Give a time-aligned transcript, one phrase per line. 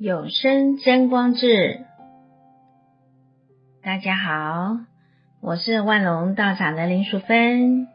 [0.00, 1.80] 有声真光志，
[3.82, 4.78] 大家好，
[5.42, 7.88] 我是万隆道场的林淑芬。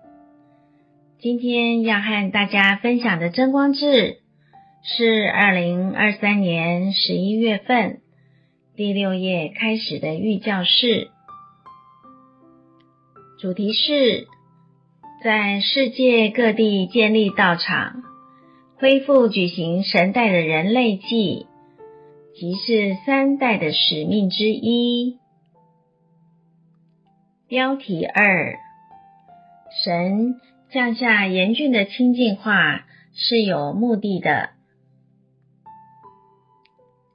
[1.20, 4.18] 今天要和大家分享的真光志
[4.84, 8.02] 是二零二三年十一月份
[8.75, 11.10] 第六页开始的预教示，
[13.39, 14.28] 主题是
[15.24, 18.04] 在世界各地建立道场，
[18.75, 21.47] 恢复举行神代的人类祭。
[22.36, 25.19] 即是三代的使命之一。
[27.47, 28.55] 标题二：
[29.83, 30.36] 神
[30.71, 34.50] 降下严峻的清净化是有目的的。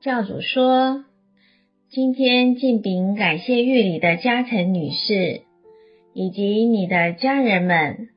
[0.00, 1.04] 教主说
[1.90, 5.42] ：“今天敬禀感谢玉里的嘉诚女士
[6.14, 8.08] 以及你的家人们，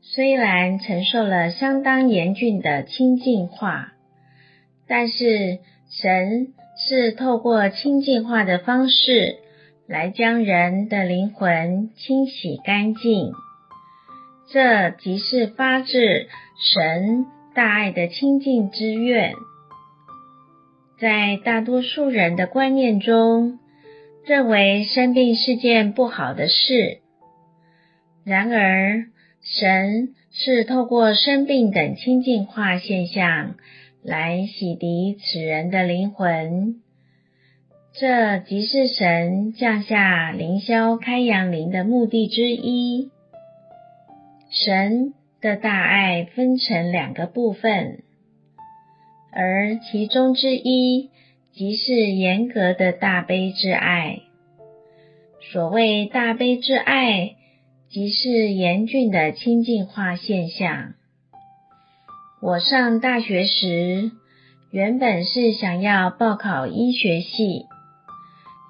[0.00, 3.94] 虽然承受了相当严峻的清净化，
[4.88, 5.58] 但是。”
[5.90, 6.48] 神
[6.86, 9.36] 是透过清净化的方式
[9.86, 13.32] 来将人的灵魂清洗干净，
[14.52, 16.26] 这即是发自
[16.74, 19.32] 神大爱的清净之愿。
[21.00, 23.58] 在大多数人的观念中，
[24.26, 26.98] 认为生病是件不好的事。
[28.26, 29.06] 然而，
[29.40, 33.54] 神是透过生病等清净化现象。
[34.08, 36.76] 来洗涤此人的灵魂，
[37.92, 43.10] 这即是神降下灵霄开阳灵的目的之一。
[44.50, 48.02] 神的大爱分成两个部分，
[49.30, 51.10] 而其中之一
[51.52, 54.20] 即是严格的大悲之爱。
[55.52, 57.36] 所谓大悲之爱，
[57.90, 60.94] 即是严峻的清净化现象。
[62.40, 64.12] 我上大学时，
[64.70, 67.64] 原本是想要报考医学系，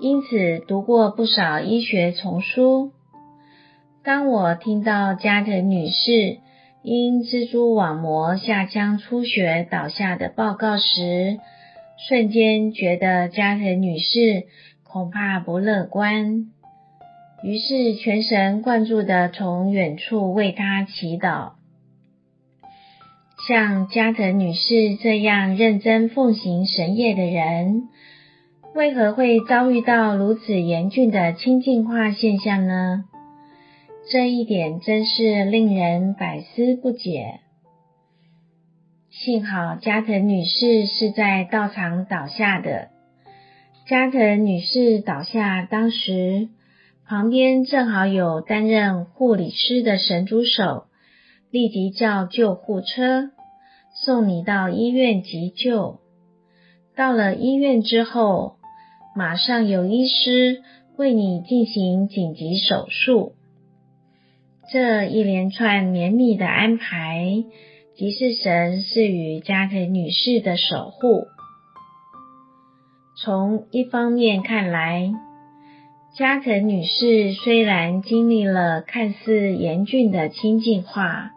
[0.00, 2.92] 因此读过不少医学丛书。
[4.02, 6.38] 当我听到加藤女士
[6.82, 11.38] 因蜘蛛网膜下腔出血倒下的报告时，
[12.08, 14.46] 瞬间觉得加藤女士
[14.82, 16.46] 恐怕不乐观，
[17.42, 21.57] 于是全神贯注地从远处为她祈祷。
[23.46, 27.88] 像加藤女士这样认真奉行神业的人，
[28.74, 33.04] 为何会遭遇到如此严峻的清净化现象呢？
[34.10, 37.40] 这一点真是令人百思不解。
[39.10, 42.88] 幸好加藤女士是在道场倒下的。
[43.86, 46.48] 加藤女士倒下当时，
[47.06, 50.84] 旁边正好有担任护理师的神主手。
[51.50, 53.30] 立即叫救护车，
[54.04, 56.00] 送你到医院急救。
[56.94, 58.56] 到了医院之后，
[59.16, 60.62] 马上有医师
[60.96, 63.32] 为你进行紧急手术。
[64.70, 67.44] 这一连串绵密的安排，
[67.96, 71.28] 即是神赐予加藤女士的守护。
[73.16, 75.12] 从一方面看来，
[76.14, 81.30] 加藤女士虽然经历了看似严峻的清净化。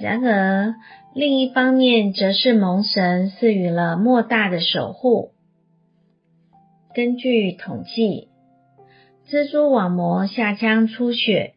[0.00, 0.76] 然而，
[1.14, 5.32] 另一方面则是蒙神赐予了莫大的守护。
[6.94, 8.28] 根据统计，
[9.28, 11.52] 蜘蛛网膜下腔出血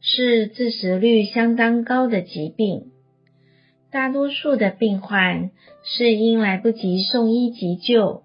[0.00, 2.86] 是致死率相当高的疾病。
[3.90, 5.50] 大多数的病患
[5.84, 8.22] 是因来不及送医急救，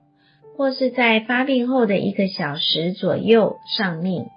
[0.55, 4.27] 或是在发病后的一个小时左右丧命。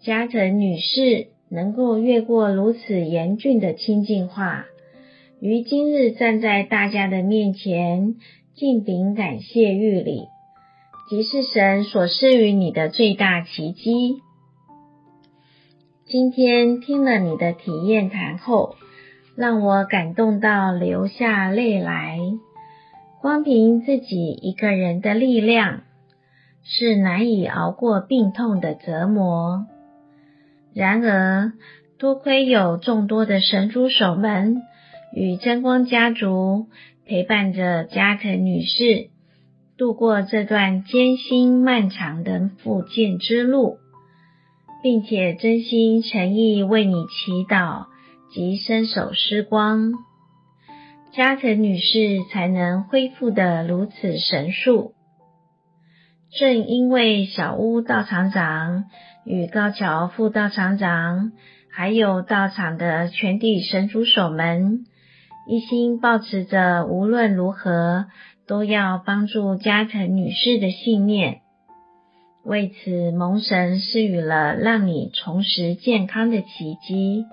[0.00, 1.28] 加藤女士。
[1.50, 4.66] 能够越过如此严峻的清净化，
[5.40, 8.16] 于今日站在大家的面前，
[8.54, 10.26] 敬禀感谢御礼，
[11.08, 14.16] 即是神所赐予你的最大奇迹。
[16.06, 18.74] 今天听了你的体验谈后，
[19.36, 22.18] 让我感动到流下泪来。
[23.20, 25.82] 光凭自己一个人的力量，
[26.62, 29.66] 是难以熬过病痛的折磨。
[30.74, 31.52] 然而，
[31.98, 34.62] 多亏有众多的神主手们
[35.14, 36.66] 与真光家族
[37.06, 39.08] 陪伴着加藤女士
[39.76, 43.78] 度过这段艰辛漫长的复健之路，
[44.82, 47.86] 并且真心诚意为你祈祷
[48.32, 49.92] 及伸手施光，
[51.12, 54.92] 加藤女士才能恢复得如此神速。
[56.30, 58.84] 正因为小屋道场长
[59.24, 61.32] 与高桥副道场长，
[61.72, 64.84] 还有道场的全体神主手们，
[65.48, 68.06] 一心抱持着无论如何
[68.46, 71.40] 都要帮助加藤女士的信念。
[72.44, 77.24] 为此，蒙神赐予了让你重拾健康的奇迹。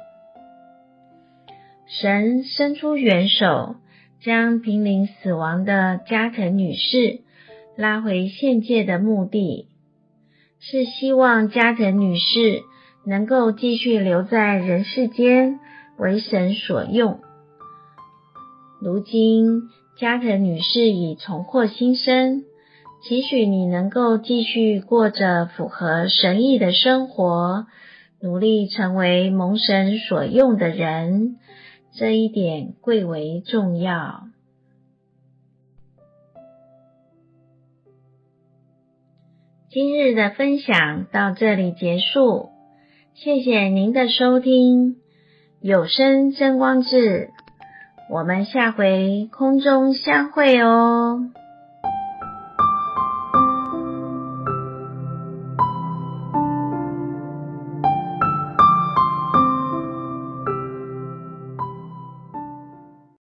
[1.87, 3.75] 神伸出援手，
[4.21, 7.24] 将濒临死亡的加藤女士
[7.77, 9.67] 拉回现界的目的，
[10.59, 12.63] 是希望加藤女士
[13.05, 15.59] 能够继续留在人世间，
[15.97, 17.19] 为神所用。
[18.81, 19.63] 如今，
[19.97, 22.43] 加藤女士已重获新生。
[23.03, 27.67] 期许你能够继续过着符合神意的生活，
[28.21, 31.35] 努力成为蒙神所用的人，
[31.93, 34.23] 这一点贵为重要。
[39.75, 42.47] 今日的分享到这里结束，
[43.13, 44.95] 谢谢您的收听，
[45.59, 47.31] 有声真光志，
[48.09, 51.29] 我们下回空中相会哦。